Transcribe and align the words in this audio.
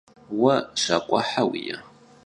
Vue 0.39 0.55
şak'uehe 0.81 1.43
vui'e? 1.49 1.75